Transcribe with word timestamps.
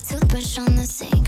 toothbrush 0.00 0.58
on 0.58 0.76
the 0.76 0.84
sink. 0.84 1.19